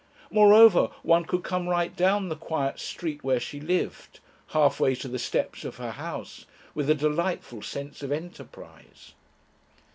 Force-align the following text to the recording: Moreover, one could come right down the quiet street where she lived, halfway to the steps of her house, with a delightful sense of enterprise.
Moreover, 0.31 0.89
one 1.03 1.25
could 1.25 1.43
come 1.43 1.69
right 1.69 1.95
down 1.95 2.29
the 2.29 2.35
quiet 2.35 2.79
street 2.79 3.23
where 3.23 3.39
she 3.39 3.59
lived, 3.61 4.19
halfway 4.47 4.95
to 4.95 5.07
the 5.07 5.19
steps 5.19 5.63
of 5.63 5.75
her 5.77 5.91
house, 5.91 6.47
with 6.73 6.89
a 6.89 6.95
delightful 6.95 7.61
sense 7.61 8.01
of 8.01 8.11
enterprise. 8.11 9.13